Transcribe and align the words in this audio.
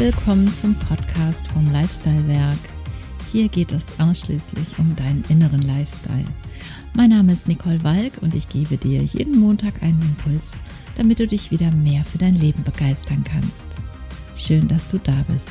Willkommen 0.00 0.48
zum 0.56 0.74
Podcast 0.76 1.46
vom 1.52 1.70
Lifestyle 1.72 2.26
Werk. 2.26 2.56
Hier 3.30 3.48
geht 3.48 3.70
es 3.70 3.84
ausschließlich 4.00 4.78
um 4.78 4.96
deinen 4.96 5.22
inneren 5.28 5.60
Lifestyle. 5.60 6.24
Mein 6.94 7.10
Name 7.10 7.34
ist 7.34 7.46
Nicole 7.46 7.84
Walk 7.84 8.14
und 8.22 8.34
ich 8.34 8.48
gebe 8.48 8.78
dir 8.78 9.02
jeden 9.02 9.38
Montag 9.38 9.82
einen 9.82 10.00
Impuls, 10.00 10.52
damit 10.96 11.18
du 11.18 11.26
dich 11.26 11.50
wieder 11.50 11.70
mehr 11.74 12.02
für 12.02 12.16
dein 12.16 12.34
Leben 12.34 12.64
begeistern 12.64 13.22
kannst. 13.24 13.58
Schön, 14.36 14.68
dass 14.68 14.88
du 14.88 14.96
da 14.96 15.22
bist. 15.28 15.50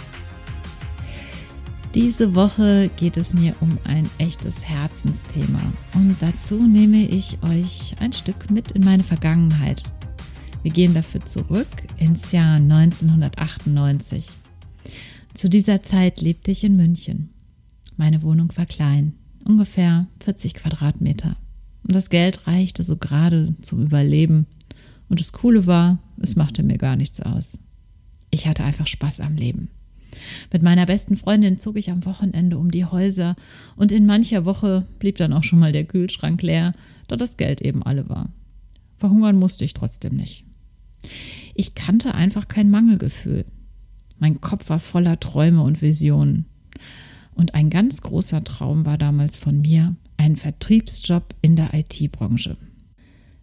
Diese 1.94 2.34
Woche 2.34 2.90
geht 2.98 3.18
es 3.18 3.36
mir 3.36 3.54
um 3.60 3.78
ein 3.84 4.10
echtes 4.18 4.56
Herzensthema 4.66 5.62
und 5.94 6.16
dazu 6.20 6.56
nehme 6.56 7.08
ich 7.08 7.38
euch 7.44 7.94
ein 8.00 8.14
Stück 8.14 8.50
mit 8.50 8.72
in 8.72 8.84
meine 8.84 9.04
Vergangenheit. 9.04 9.84
Wir 10.62 10.72
gehen 10.72 10.94
dafür 10.94 11.26
zurück 11.26 11.68
ins 11.98 12.34
Jahr 12.34 12.58
1998. 12.58 14.30
Zu 15.34 15.50
dieser 15.50 15.84
Zeit 15.84 16.20
lebte 16.20 16.52
ich 16.52 16.66
in 16.66 16.76
München. 16.76 17.30
Meine 17.96 18.24
Wohnung 18.24 18.52
war 18.56 18.66
klein, 18.66 19.14
ungefähr 19.46 20.08
40 20.20 20.56
Quadratmeter. 20.56 21.38
Und 21.88 21.96
das 21.96 22.10
Geld 22.10 22.46
reichte 22.46 22.84
so 22.84 22.98
gerade 22.98 23.56
zum 23.62 23.82
Überleben. 23.84 24.48
Und 25.08 25.22
das 25.22 25.32
Coole 25.32 25.66
war, 25.66 26.00
es 26.22 26.36
machte 26.36 26.62
mir 26.62 26.78
gar 26.78 26.98
nichts 26.98 27.22
aus. 27.22 27.60
Ich 28.30 28.46
hatte 28.46 28.66
einfach 28.66 28.88
Spaß 28.88 29.22
am 29.22 29.36
Leben. 29.36 29.70
Mit 30.52 30.62
meiner 30.62 30.86
besten 30.86 31.16
Freundin 31.16 31.58
zog 31.58 31.78
ich 31.78 31.90
am 31.90 32.04
Wochenende 32.06 32.58
um 32.58 32.70
die 32.70 32.86
Häuser 32.86 33.36
und 33.78 33.92
in 33.92 34.06
mancher 34.06 34.44
Woche 34.44 34.86
blieb 35.00 35.18
dann 35.18 35.32
auch 35.32 35.44
schon 35.44 35.60
mal 35.60 35.72
der 35.72 35.86
Kühlschrank 35.86 36.42
leer, 36.42 36.74
da 37.08 37.16
das 37.16 37.38
Geld 37.38 37.62
eben 37.62 37.82
alle 37.82 38.10
war. 38.10 38.30
Verhungern 38.98 39.38
musste 39.38 39.64
ich 39.64 39.74
trotzdem 39.74 40.16
nicht. 40.16 40.46
Ich 41.56 41.76
kannte 41.76 42.14
einfach 42.14 42.48
kein 42.48 42.70
Mangelgefühl. 42.70 43.46
Mein 44.18 44.42
Kopf 44.42 44.70
war 44.70 44.80
voller 44.80 45.20
Träume 45.20 45.62
und 45.64 45.82
Visionen. 45.82 46.46
Und 47.34 47.54
ein 47.54 47.70
ganz 47.70 48.02
großer 48.02 48.44
Traum 48.44 48.86
war 48.86 48.98
damals 48.98 49.38
von 49.38 49.62
mir 49.62 49.96
ein 50.18 50.36
Vertriebsjob 50.36 51.36
in 51.42 51.56
der 51.56 51.74
IT-Branche. 51.74 52.58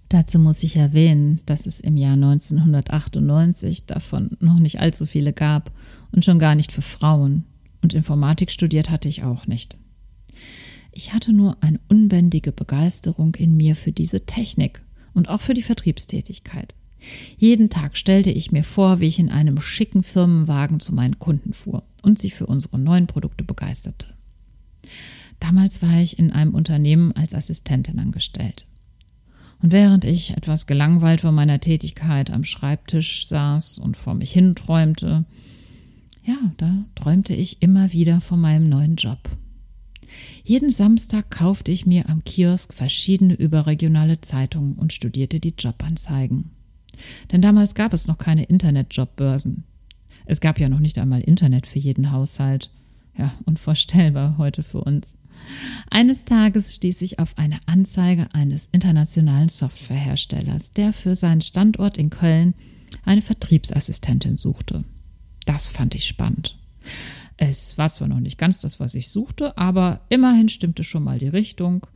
Dazu 0.09 0.39
muss 0.39 0.63
ich 0.63 0.77
erwähnen, 0.77 1.41
dass 1.47 1.67
es 1.67 1.81
im 1.81 1.97
Jahr 1.97 2.13
1998 2.13 3.87
davon 3.87 4.37
noch 4.41 4.59
nicht 4.59 4.79
allzu 4.79 5.07
viele 5.07 5.33
gab 5.33 5.73
und 6.13 6.25
schon 6.25 6.39
gar 6.39 6.55
nicht 6.55 6.71
für 6.71 6.83
Frauen. 6.83 7.45
Und 7.83 7.95
Informatik 7.95 8.51
studiert 8.51 8.91
hatte 8.91 9.09
ich 9.09 9.25
auch 9.25 9.47
nicht. 9.47 9.79
Ich 10.93 11.13
hatte 11.13 11.33
nur 11.33 11.57
eine 11.63 11.81
unbändige 11.89 12.53
Begeisterung 12.53 13.35
in 13.35 13.57
mir 13.57 13.77
für 13.77 13.93
diese 13.93 14.27
Technik 14.27 14.83
und 15.13 15.29
auch 15.29 15.41
für 15.41 15.55
die 15.55 15.63
Vertriebstätigkeit. 15.63 16.75
Jeden 17.39 17.71
Tag 17.71 17.97
stellte 17.97 18.31
ich 18.31 18.53
mir 18.53 18.65
vor, 18.65 19.01
wie 19.01 19.07
ich 19.07 19.19
in 19.19 19.31
einem 19.31 19.61
schicken 19.61 20.03
Firmenwagen 20.03 20.81
zu 20.81 20.95
meinen 20.95 21.19
Kunden 21.19 21.53
fuhr 21.53 21.85
und 22.03 22.19
sie 22.19 22.31
für 22.31 22.47
unsere 22.47 22.79
neuen 22.79 23.07
Produkte 23.07 23.45
begeisterte. 23.45 24.07
Damals 25.41 25.83
war 25.83 26.01
ich 26.01 26.19
in 26.19 26.33
einem 26.33 26.55
Unternehmen 26.55 27.13
als 27.13 27.35
Assistentin 27.35 27.99
angestellt. 27.99 28.67
Und 29.63 29.73
während 29.73 30.05
ich 30.05 30.37
etwas 30.37 30.67
gelangweilt 30.67 31.23
von 31.23 31.35
meiner 31.35 31.61
Tätigkeit 31.61 32.31
am 32.31 32.45
Schreibtisch 32.45 33.27
saß 33.27 33.79
und 33.79 33.97
vor 33.97 34.15
mich 34.15 34.33
hin 34.33 34.55
träumte, 34.55 35.25
ja, 36.25 36.37
da 36.57 36.85
träumte 36.95 37.35
ich 37.35 37.63
immer 37.63 37.93
wieder 37.93 38.21
von 38.21 38.41
meinem 38.41 38.69
neuen 38.69 38.97
Job. 38.97 39.31
Jeden 40.45 40.71
Samstag 40.71 41.31
kaufte 41.31 41.71
ich 41.71 41.87
mir 41.87 42.09
am 42.09 42.25
Kiosk 42.25 42.75
verschiedene 42.75 43.35
überregionale 43.35 44.21
Zeitungen 44.21 44.75
und 44.75 44.93
studierte 44.93 45.41
die 45.41 45.55
Jobanzeigen. 45.59 46.51
Denn 47.33 47.43
damals 47.43 47.75
gab 47.75 47.93
es 47.93 48.07
noch 48.07 48.19
keine 48.19 48.45
Internetjobbörsen. 48.45 49.65
Es 50.25 50.41
gab 50.41 50.59
ja 50.59 50.69
noch 50.69 50.81
nicht 50.81 50.99
einmal 50.99 51.21
Internet 51.21 51.67
für 51.67 51.79
jeden 51.79 52.13
Haushalt. 52.13 52.71
Ja, 53.17 53.33
unvorstellbar 53.45 54.37
heute 54.39 54.63
für 54.63 54.81
uns. 54.81 55.17
Eines 55.91 56.25
Tages 56.25 56.75
stieß 56.75 57.03
ich 57.03 57.19
auf 57.19 57.39
eine 57.39 57.61
Anzeige 57.67 58.35
eines 58.35 58.69
internationalen 58.73 59.49
Softwareherstellers, 59.49 60.73
der 60.73 60.93
für 60.93 61.15
seinen 61.17 61.41
Standort 61.41 61.99
in 61.99 62.11
Köln 62.11 62.55
eine 63.05 63.23
Vertriebsassistentin 63.23 64.37
suchte. 64.37 64.85
Das 65.45 65.69
fand 65.69 65.95
ich 65.95 66.07
spannend. 66.07 66.59
Es 67.37 67.77
war 67.77 67.91
zwar 67.91 68.09
noch 68.09 68.21
nicht 68.21 68.39
ganz 68.39 68.61
das, 68.61 68.81
was 68.81 68.95
ich 68.95 69.09
suchte, 69.09 69.57
aber 69.59 70.01
immerhin 70.09 70.49
stimmte 70.49 70.85
schon 70.85 71.05
mal 71.05 71.19
die 71.19 71.29
Richtung. 71.29 71.87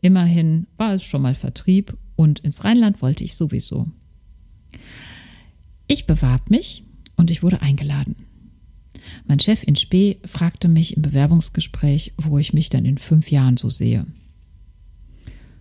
Immerhin 0.00 0.66
war 0.76 0.94
es 0.94 1.04
schon 1.04 1.22
mal 1.22 1.34
Vertrieb 1.34 1.96
und 2.16 2.40
ins 2.40 2.64
Rheinland 2.64 3.00
wollte 3.00 3.24
ich 3.24 3.36
sowieso. 3.36 3.88
Ich 5.86 6.06
bewarb 6.06 6.50
mich 6.50 6.84
und 7.16 7.30
ich 7.30 7.42
wurde 7.42 7.62
eingeladen. 7.62 8.16
Mein 9.26 9.40
Chef 9.40 9.62
in 9.62 9.76
Spee 9.76 10.18
fragte 10.24 10.68
mich 10.68 10.96
im 10.96 11.02
Bewerbungsgespräch, 11.02 12.12
wo 12.16 12.38
ich 12.38 12.52
mich 12.52 12.68
dann 12.70 12.84
in 12.84 12.98
fünf 12.98 13.30
Jahren 13.30 13.56
so 13.56 13.70
sehe. 13.70 14.06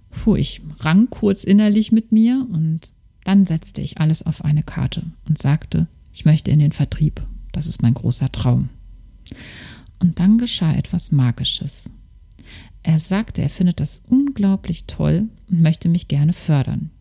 Puh, 0.10 0.36
ich 0.36 0.62
rang 0.80 1.10
kurz 1.10 1.44
innerlich 1.44 1.92
mit 1.92 2.12
mir 2.12 2.46
und 2.52 2.82
dann 3.24 3.46
setzte 3.46 3.82
ich 3.82 4.00
alles 4.00 4.24
auf 4.24 4.44
eine 4.44 4.64
Karte 4.64 5.04
und 5.28 5.38
sagte, 5.38 5.88
ich 6.12 6.26
möchte 6.26 6.52
in 6.52 6.60
den 6.60 6.72
Vertrieb. 6.72 7.26
Das 7.52 7.68
ist 7.68 7.82
mein 7.82 7.94
großer 7.94 8.32
Traum. 8.32 8.70
Und 10.00 10.20
dann 10.20 10.38
geschah 10.38 10.74
etwas 10.74 11.12
Magisches. 11.12 11.90
Er 12.84 13.00
sagte, 13.00 13.42
er 13.42 13.50
findet 13.50 13.80
das 13.80 14.02
unglaublich 14.08 14.86
toll 14.86 15.28
und 15.50 15.62
möchte 15.62 15.90
mich 15.90 16.08
gerne 16.08 16.34
fördern. 16.34 16.92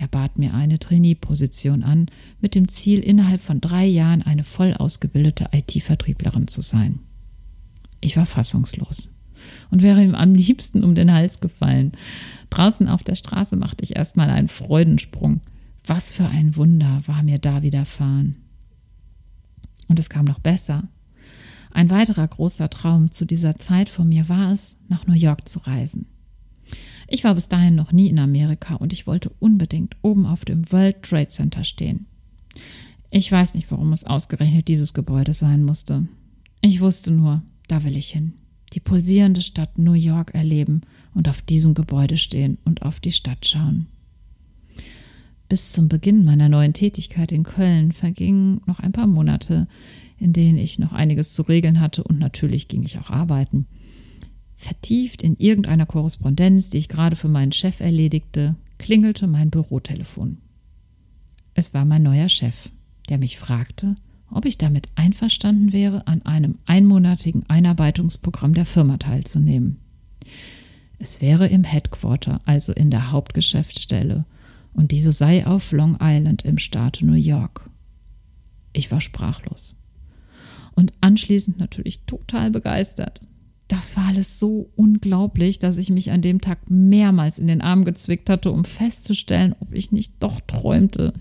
Er 0.00 0.08
bat 0.08 0.38
mir 0.38 0.54
eine 0.54 0.78
Trainee-Position 0.78 1.82
an, 1.82 2.06
mit 2.40 2.54
dem 2.54 2.68
Ziel, 2.68 3.00
innerhalb 3.00 3.42
von 3.42 3.60
drei 3.60 3.84
Jahren 3.84 4.22
eine 4.22 4.44
voll 4.44 4.72
ausgebildete 4.72 5.50
IT-Vertrieblerin 5.52 6.48
zu 6.48 6.62
sein. 6.62 7.00
Ich 8.00 8.16
war 8.16 8.24
fassungslos 8.24 9.14
und 9.70 9.82
wäre 9.82 10.02
ihm 10.02 10.14
am 10.14 10.34
liebsten 10.34 10.84
um 10.84 10.94
den 10.94 11.12
Hals 11.12 11.40
gefallen. 11.40 11.92
Draußen 12.48 12.88
auf 12.88 13.02
der 13.02 13.14
Straße 13.14 13.56
machte 13.56 13.84
ich 13.84 13.94
erstmal 13.94 14.30
einen 14.30 14.48
Freudensprung. 14.48 15.42
Was 15.84 16.10
für 16.10 16.26
ein 16.26 16.56
Wunder 16.56 17.02
war 17.04 17.22
mir 17.22 17.38
da 17.38 17.62
widerfahren. 17.62 18.36
Und 19.86 19.98
es 19.98 20.08
kam 20.08 20.24
noch 20.24 20.38
besser. 20.38 20.84
Ein 21.72 21.90
weiterer 21.90 22.26
großer 22.26 22.70
Traum 22.70 23.12
zu 23.12 23.26
dieser 23.26 23.58
Zeit 23.58 23.90
von 23.90 24.08
mir 24.08 24.30
war 24.30 24.52
es, 24.52 24.78
nach 24.88 25.06
New 25.06 25.12
York 25.12 25.46
zu 25.46 25.58
reisen. 25.58 26.06
Ich 27.08 27.24
war 27.24 27.34
bis 27.34 27.48
dahin 27.48 27.74
noch 27.74 27.92
nie 27.92 28.08
in 28.08 28.18
Amerika 28.18 28.76
und 28.76 28.92
ich 28.92 29.06
wollte 29.06 29.30
unbedingt 29.40 29.96
oben 30.02 30.26
auf 30.26 30.44
dem 30.44 30.70
World 30.70 31.02
Trade 31.02 31.28
Center 31.28 31.64
stehen. 31.64 32.06
Ich 33.10 33.30
weiß 33.30 33.54
nicht, 33.54 33.70
warum 33.70 33.92
es 33.92 34.04
ausgerechnet 34.04 34.68
dieses 34.68 34.94
Gebäude 34.94 35.32
sein 35.32 35.64
musste. 35.64 36.06
Ich 36.60 36.80
wusste 36.80 37.10
nur, 37.10 37.42
da 37.66 37.82
will 37.84 37.96
ich 37.96 38.10
hin. 38.10 38.34
Die 38.72 38.80
pulsierende 38.80 39.40
Stadt 39.40 39.78
New 39.78 39.94
York 39.94 40.34
erleben 40.34 40.82
und 41.14 41.28
auf 41.28 41.42
diesem 41.42 41.74
Gebäude 41.74 42.16
stehen 42.16 42.58
und 42.64 42.82
auf 42.82 43.00
die 43.00 43.12
Stadt 43.12 43.46
schauen. 43.46 43.86
Bis 45.48 45.72
zum 45.72 45.88
Beginn 45.88 46.24
meiner 46.24 46.48
neuen 46.48 46.72
Tätigkeit 46.72 47.32
in 47.32 47.42
Köln 47.42 47.90
vergingen 47.90 48.60
noch 48.66 48.78
ein 48.78 48.92
paar 48.92 49.08
Monate, 49.08 49.66
in 50.18 50.32
denen 50.32 50.58
ich 50.58 50.78
noch 50.78 50.92
einiges 50.92 51.34
zu 51.34 51.42
regeln 51.42 51.80
hatte 51.80 52.04
und 52.04 52.20
natürlich 52.20 52.68
ging 52.68 52.84
ich 52.84 52.98
auch 52.98 53.10
arbeiten. 53.10 53.66
Vertieft 54.60 55.22
in 55.22 55.36
irgendeiner 55.38 55.86
Korrespondenz, 55.86 56.68
die 56.68 56.76
ich 56.76 56.90
gerade 56.90 57.16
für 57.16 57.28
meinen 57.28 57.50
Chef 57.50 57.80
erledigte, 57.80 58.56
klingelte 58.76 59.26
mein 59.26 59.48
Bürotelefon. 59.48 60.36
Es 61.54 61.72
war 61.72 61.86
mein 61.86 62.02
neuer 62.02 62.28
Chef, 62.28 62.68
der 63.08 63.16
mich 63.16 63.38
fragte, 63.38 63.96
ob 64.30 64.44
ich 64.44 64.58
damit 64.58 64.90
einverstanden 64.96 65.72
wäre, 65.72 66.06
an 66.06 66.26
einem 66.26 66.58
einmonatigen 66.66 67.48
Einarbeitungsprogramm 67.48 68.52
der 68.52 68.66
Firma 68.66 68.98
teilzunehmen. 68.98 69.78
Es 70.98 71.22
wäre 71.22 71.46
im 71.46 71.64
Headquarter, 71.64 72.42
also 72.44 72.72
in 72.74 72.90
der 72.90 73.12
Hauptgeschäftsstelle, 73.12 74.26
und 74.74 74.90
diese 74.90 75.12
sei 75.12 75.46
auf 75.46 75.72
Long 75.72 75.96
Island 76.02 76.44
im 76.44 76.58
Staate 76.58 77.06
New 77.06 77.14
York. 77.14 77.70
Ich 78.74 78.90
war 78.90 79.00
sprachlos. 79.00 79.78
Und 80.74 80.92
anschließend 81.00 81.58
natürlich 81.58 82.04
total 82.04 82.50
begeistert 82.50 83.22
das 83.70 83.96
war 83.96 84.08
alles 84.08 84.40
so 84.40 84.68
unglaublich, 84.74 85.60
dass 85.60 85.76
ich 85.76 85.90
mich 85.90 86.10
an 86.10 86.22
dem 86.22 86.40
Tag 86.40 86.58
mehrmals 86.68 87.38
in 87.38 87.46
den 87.46 87.60
Arm 87.60 87.84
gezwickt 87.84 88.28
hatte, 88.28 88.50
um 88.50 88.64
festzustellen, 88.64 89.54
ob 89.60 89.72
ich 89.72 89.92
nicht 89.92 90.14
doch 90.18 90.40
träumte. 90.40 91.12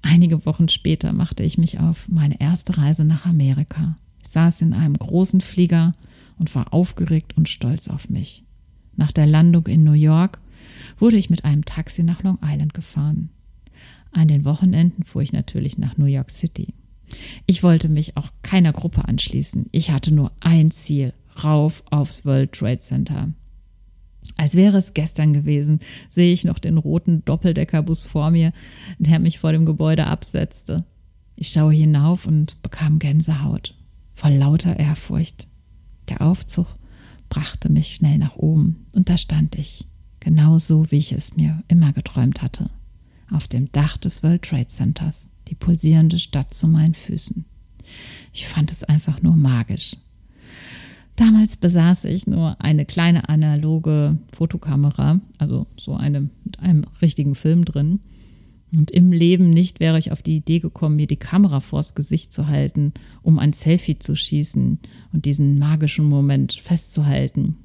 Einige 0.00 0.46
Wochen 0.46 0.70
später 0.70 1.12
machte 1.12 1.42
ich 1.42 1.58
mich 1.58 1.78
auf 1.78 2.08
meine 2.08 2.40
erste 2.40 2.78
Reise 2.78 3.04
nach 3.04 3.26
Amerika. 3.26 3.98
Ich 4.22 4.28
saß 4.28 4.62
in 4.62 4.72
einem 4.72 4.94
großen 4.94 5.42
Flieger 5.42 5.94
und 6.38 6.54
war 6.54 6.72
aufgeregt 6.72 7.36
und 7.36 7.50
stolz 7.50 7.88
auf 7.88 8.08
mich. 8.08 8.42
Nach 8.96 9.12
der 9.12 9.26
Landung 9.26 9.66
in 9.66 9.84
New 9.84 9.92
York 9.92 10.40
wurde 10.98 11.18
ich 11.18 11.28
mit 11.28 11.44
einem 11.44 11.66
Taxi 11.66 12.02
nach 12.02 12.22
Long 12.22 12.38
Island 12.42 12.72
gefahren. 12.72 13.28
An 14.10 14.28
den 14.28 14.46
Wochenenden 14.46 15.04
fuhr 15.04 15.20
ich 15.20 15.34
natürlich 15.34 15.76
nach 15.76 15.98
New 15.98 16.06
York 16.06 16.30
City. 16.30 16.72
Ich 17.44 17.62
wollte 17.62 17.90
mich 17.90 18.16
auch 18.16 18.30
keiner 18.42 18.72
Gruppe 18.72 19.06
anschließen. 19.06 19.66
Ich 19.70 19.90
hatte 19.90 20.14
nur 20.14 20.32
ein 20.40 20.70
Ziel, 20.70 21.12
rauf 21.42 21.82
aufs 21.90 22.24
World 22.24 22.52
Trade 22.52 22.80
Center. 22.80 23.32
Als 24.36 24.54
wäre 24.54 24.78
es 24.78 24.92
gestern 24.92 25.32
gewesen, 25.32 25.80
sehe 26.10 26.32
ich 26.32 26.44
noch 26.44 26.58
den 26.58 26.78
roten 26.78 27.24
Doppeldeckerbus 27.24 28.06
vor 28.06 28.30
mir, 28.30 28.52
der 28.98 29.18
mich 29.18 29.38
vor 29.38 29.52
dem 29.52 29.64
Gebäude 29.64 30.06
absetzte. 30.06 30.84
Ich 31.36 31.48
schaue 31.48 31.72
hinauf 31.72 32.26
und 32.26 32.60
bekam 32.62 32.98
Gänsehaut 32.98 33.74
voll 34.16 34.32
lauter 34.32 34.78
Ehrfurcht. 34.78 35.46
Der 36.08 36.22
Aufzug 36.22 36.66
brachte 37.28 37.68
mich 37.70 37.94
schnell 37.94 38.18
nach 38.18 38.36
oben 38.36 38.86
und 38.92 39.08
da 39.08 39.18
stand 39.18 39.56
ich, 39.56 39.86
genau 40.20 40.58
so, 40.58 40.90
wie 40.90 40.96
ich 40.96 41.12
es 41.12 41.36
mir 41.36 41.62
immer 41.68 41.92
geträumt 41.92 42.42
hatte, 42.42 42.70
auf 43.30 43.46
dem 43.46 43.70
Dach 43.72 43.96
des 43.98 44.22
World 44.22 44.42
Trade 44.42 44.68
Centers, 44.68 45.28
die 45.48 45.54
pulsierende 45.54 46.18
Stadt 46.18 46.54
zu 46.54 46.66
meinen 46.66 46.94
Füßen. 46.94 47.44
Ich 48.32 48.48
fand 48.48 48.72
es 48.72 48.82
einfach 48.82 49.22
nur 49.22 49.36
magisch. 49.36 49.96
Damals 51.16 51.56
besaß 51.56 52.04
ich 52.04 52.26
nur 52.26 52.60
eine 52.60 52.84
kleine 52.84 53.30
analoge 53.30 54.18
Fotokamera, 54.32 55.20
also 55.38 55.66
so 55.78 55.94
eine 55.94 56.28
mit 56.44 56.60
einem 56.60 56.84
richtigen 57.00 57.34
Film 57.34 57.64
drin. 57.64 58.00
Und 58.74 58.90
im 58.90 59.12
Leben 59.12 59.50
nicht 59.50 59.80
wäre 59.80 59.98
ich 59.98 60.12
auf 60.12 60.20
die 60.20 60.36
Idee 60.36 60.60
gekommen, 60.60 60.96
mir 60.96 61.06
die 61.06 61.16
Kamera 61.16 61.60
vors 61.60 61.94
Gesicht 61.94 62.34
zu 62.34 62.48
halten, 62.48 62.92
um 63.22 63.38
ein 63.38 63.54
Selfie 63.54 63.98
zu 63.98 64.14
schießen 64.14 64.78
und 65.12 65.24
diesen 65.24 65.58
magischen 65.58 66.04
Moment 66.04 66.52
festzuhalten. 66.52 67.56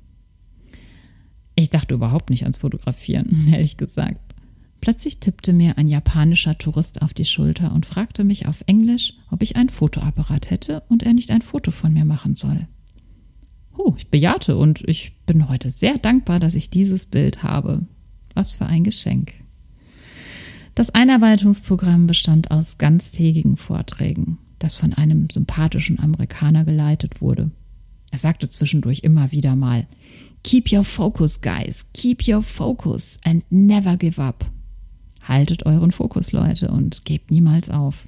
Ich 1.55 1.69
dachte 1.69 1.93
überhaupt 1.93 2.29
nicht 2.29 2.43
ans 2.43 2.59
Fotografieren, 2.59 3.49
ehrlich 3.51 3.75
gesagt. 3.75 4.33
Plötzlich 4.79 5.19
tippte 5.19 5.51
mir 5.51 5.77
ein 5.77 5.89
japanischer 5.89 6.57
Tourist 6.57 7.01
auf 7.01 7.13
die 7.13 7.25
Schulter 7.25 7.73
und 7.73 7.85
fragte 7.85 8.23
mich 8.23 8.47
auf 8.47 8.63
Englisch, 8.65 9.13
ob 9.29 9.43
ich 9.43 9.57
ein 9.57 9.69
Fotoapparat 9.69 10.49
hätte 10.49 10.83
und 10.87 11.03
er 11.03 11.13
nicht 11.13 11.31
ein 11.31 11.41
Foto 11.41 11.71
von 11.71 11.93
mir 11.93 12.05
machen 12.05 12.35
soll. 12.35 12.67
Oh, 13.77 13.93
ich 13.97 14.07
bejahte 14.09 14.57
und 14.57 14.87
ich 14.87 15.13
bin 15.25 15.49
heute 15.49 15.69
sehr 15.69 15.97
dankbar, 15.97 16.39
dass 16.39 16.55
ich 16.55 16.69
dieses 16.69 17.05
Bild 17.05 17.43
habe. 17.43 17.85
Was 18.33 18.55
für 18.55 18.65
ein 18.65 18.83
Geschenk. 18.83 19.33
Das 20.75 20.89
Einarbeitungsprogramm 20.89 22.07
bestand 22.07 22.49
aus 22.49 22.77
ganztägigen 22.77 23.57
Vorträgen, 23.57 24.37
das 24.59 24.75
von 24.75 24.93
einem 24.93 25.29
sympathischen 25.29 25.99
Amerikaner 25.99 26.63
geleitet 26.63 27.21
wurde. 27.21 27.51
Er 28.11 28.17
sagte 28.17 28.49
zwischendurch 28.49 28.99
immer 28.99 29.31
wieder 29.31 29.55
mal, 29.55 29.87
Keep 30.43 30.71
your 30.71 30.83
focus, 30.83 31.41
guys, 31.41 31.85
keep 31.93 32.27
your 32.27 32.41
focus 32.41 33.19
and 33.23 33.43
never 33.51 33.95
give 33.97 34.21
up. 34.21 34.45
Haltet 35.21 35.65
euren 35.65 35.91
Fokus, 35.91 36.31
Leute, 36.31 36.69
und 36.71 37.05
gebt 37.05 37.31
niemals 37.31 37.69
auf. 37.69 38.07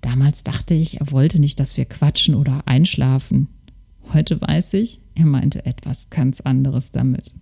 Damals 0.00 0.42
dachte 0.42 0.74
ich, 0.74 1.00
er 1.00 1.10
wollte 1.10 1.38
nicht, 1.38 1.60
dass 1.60 1.76
wir 1.76 1.84
quatschen 1.84 2.34
oder 2.34 2.62
einschlafen. 2.66 3.48
Heute 4.12 4.40
weiß 4.40 4.74
ich, 4.74 5.00
er 5.14 5.26
meinte 5.26 5.66
etwas 5.66 6.08
ganz 6.10 6.40
anderes 6.40 6.92
damit. 6.92 7.34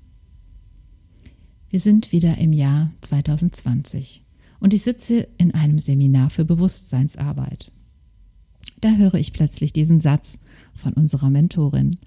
Wir 1.69 1.81
sind 1.81 2.13
wieder 2.13 2.39
im 2.39 2.53
Jahr 2.53 2.93
2020 3.03 4.25
und 4.61 4.73
ich 4.73 4.83
sitze 4.83 5.29
in 5.39 5.53
einem 5.55 5.79
Seminar 5.79 6.31
für 6.31 6.45
Bewusstseinsarbeit. 6.45 7.71
Da 8.81 8.95
höre 8.95 9.15
ich 9.15 9.33
plötzlich 9.33 9.73
diesen 9.73 10.01
Satz 10.01 10.41
von 10.75 10.93
unserer 10.95 11.31
Mentorin. 11.31 11.99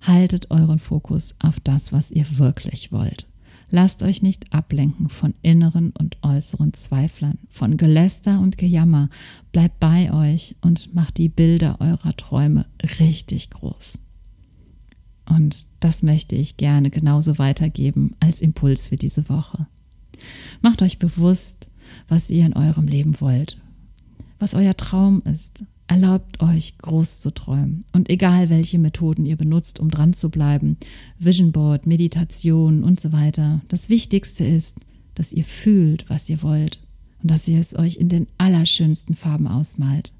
Haltet 0.00 0.50
euren 0.50 0.78
Fokus 0.78 1.34
auf 1.38 1.58
das, 1.60 1.92
was 1.92 2.10
ihr 2.10 2.38
wirklich 2.38 2.92
wollt. 2.92 3.26
Lasst 3.70 4.02
euch 4.02 4.22
nicht 4.22 4.52
ablenken 4.52 5.10
von 5.10 5.34
inneren 5.42 5.90
und 5.90 6.16
äußeren 6.22 6.72
Zweiflern, 6.72 7.38
von 7.50 7.76
Geläster 7.76 8.40
und 8.40 8.56
Gejammer. 8.56 9.10
Bleibt 9.52 9.78
bei 9.78 10.12
euch 10.12 10.56
und 10.62 10.94
macht 10.94 11.18
die 11.18 11.28
Bilder 11.28 11.76
eurer 11.80 12.16
Träume 12.16 12.66
richtig 12.98 13.50
groß. 13.50 13.98
Und 15.26 15.66
das 15.80 16.02
möchte 16.02 16.34
ich 16.34 16.56
gerne 16.56 16.88
genauso 16.88 17.38
weitergeben 17.38 18.16
als 18.20 18.40
Impuls 18.40 18.88
für 18.88 18.96
diese 18.96 19.28
Woche. 19.28 19.66
Macht 20.62 20.80
euch 20.80 20.98
bewusst, 20.98 21.68
was 22.08 22.30
ihr 22.30 22.46
in 22.46 22.54
eurem 22.54 22.86
Leben 22.86 23.20
wollt, 23.20 23.60
was 24.38 24.54
euer 24.54 24.76
Traum 24.76 25.22
ist. 25.22 25.64
Erlaubt 25.88 26.42
euch, 26.42 26.76
groß 26.78 27.20
zu 27.20 27.32
träumen. 27.32 27.84
Und 27.92 28.10
egal, 28.10 28.50
welche 28.50 28.78
Methoden 28.78 29.24
ihr 29.24 29.36
benutzt, 29.36 29.80
um 29.80 29.90
dran 29.90 30.12
zu 30.12 30.28
bleiben, 30.28 30.76
Vision 31.18 31.50
Board, 31.50 31.86
Meditation 31.86 32.84
und 32.84 33.00
so 33.00 33.10
weiter, 33.10 33.62
das 33.68 33.88
Wichtigste 33.88 34.44
ist, 34.44 34.74
dass 35.14 35.32
ihr 35.32 35.44
fühlt, 35.44 36.08
was 36.10 36.28
ihr 36.28 36.42
wollt 36.42 36.78
und 37.22 37.30
dass 37.30 37.48
ihr 37.48 37.58
es 37.58 37.74
euch 37.74 37.96
in 37.96 38.10
den 38.10 38.26
allerschönsten 38.36 39.14
Farben 39.14 39.48
ausmalt. 39.48 40.12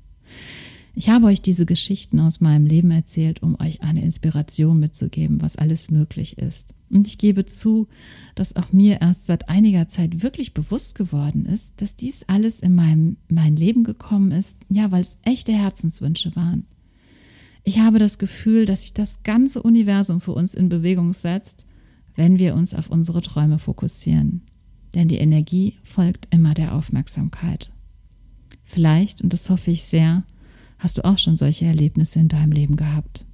Ich 0.99 1.09
habe 1.09 1.27
euch 1.27 1.41
diese 1.41 1.65
Geschichten 1.65 2.19
aus 2.19 2.41
meinem 2.41 2.67
Leben 2.67 2.91
erzählt, 2.91 3.41
um 3.41 3.55
euch 3.61 3.83
eine 3.83 4.03
Inspiration 4.03 4.81
mitzugeben, 4.81 5.41
was 5.41 5.55
alles 5.55 5.93
möglich 5.93 6.39
ist. 6.39 6.75
Und 6.91 7.07
ich 7.07 7.19
gebe 7.19 7.47
zu, 7.47 7.87
dass 8.35 8.57
auch 8.57 8.73
mir 8.73 9.01
erst 9.01 9.27
seit 9.27 9.49
einiger 9.49 9.87
Zeit 9.87 10.25
wirklich 10.25 10.55
bewusst 10.55 10.97
geworden 10.97 11.47
ist, 11.47 11.71
dass 11.77 11.95
dies 11.95 12.25
alles 12.27 12.59
in 12.59 12.75
meinem, 12.75 13.17
mein 13.29 13.55
Leben 13.55 13.85
gekommen 13.85 14.33
ist, 14.33 14.57
ja, 14.71 14.91
weil 14.91 15.03
es 15.03 15.17
echte 15.23 15.53
Herzenswünsche 15.53 16.35
waren. 16.35 16.67
Ich 17.63 17.79
habe 17.79 18.01
das 18.01 18.19
Gefühl, 18.19 18.67
dass 18.67 18.81
sich 18.81 18.93
das 18.93 19.23
ganze 19.23 19.63
Universum 19.63 20.21
für 20.21 20.33
uns 20.33 20.53
in 20.53 20.69
Bewegung 20.69 21.13
setzt, 21.13 21.65
wenn 22.17 22.41
wir 22.41 22.57
uns 22.57 22.75
auf 22.75 22.91
unsere 22.91 23.23
Träume 23.23 23.61
fokussieren. 23.61 24.43
Denn 24.97 25.07
die 25.07 25.19
Energie 25.19 25.77
folgt 25.85 26.27
immer 26.35 26.55
der 26.55 26.75
Aufmerksamkeit. 26.75 27.71
Vielleicht, 28.65 29.23
und 29.23 29.33
das 29.33 29.49
hoffe 29.49 29.71
ich 29.71 29.85
sehr, 29.85 30.25
Hast 30.79 30.99
du 30.99 31.05
auch 31.05 31.19
schon 31.19 31.37
solche 31.37 31.67
Erlebnisse 31.67 32.21
in 32.21 32.29
deinem 32.29 32.53
Leben 32.53 32.77
gehabt? 32.77 33.25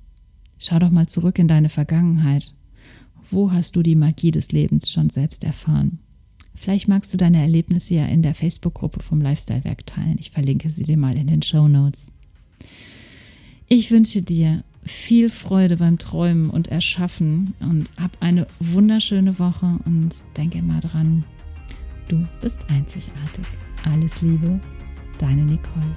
Schau 0.59 0.79
doch 0.79 0.91
mal 0.91 1.07
zurück 1.07 1.39
in 1.39 1.49
deine 1.49 1.69
Vergangenheit. 1.69 2.55
Wo 3.31 3.53
hast 3.53 3.77
du 3.77 3.83
die 3.83 3.97
Magie 3.97 4.31
des 4.31 4.53
Lebens 4.53 4.91
schon 4.91 5.11
selbst 5.11 5.45
erfahren? 5.45 5.99
Vielleicht 6.55 6.89
magst 6.89 7.13
du 7.13 7.19
deine 7.19 7.41
Erlebnisse 7.41 7.97
ja 7.97 8.07
in 8.07 8.23
der 8.23 8.35
Facebook-Gruppe 8.35 9.03
vom 9.03 9.21
Lifestyle-Werk 9.21 9.87
teilen. 9.87 10.17
Ich 10.19 10.31
verlinke 10.31 10.71
sie 10.71 10.85
dir 10.85 10.97
mal 10.97 11.17
in 11.17 11.27
den 11.27 11.43
Show 11.43 11.69
Notes. 11.69 12.07
Ich 13.69 13.91
wünsche 13.91 14.23
dir 14.23 14.63
viel 14.85 15.31
Freude 15.31 15.79
beim 15.79 15.99
Träumen 15.99 16.51
und 16.51 16.69
Erschaffen 16.69 17.55
und 17.61 17.91
hab 17.99 18.17
eine 18.21 18.47
wunderschöne 18.61 19.39
Woche 19.39 19.79
und 19.85 20.15
denke 20.37 20.59
immer 20.59 20.81
dran, 20.81 21.25
du 22.09 22.23
bist 22.41 22.59
einzigartig. 22.69 23.47
Alles 23.85 24.21
Liebe, 24.23 24.61
deine 25.19 25.45
Nicole. 25.45 25.97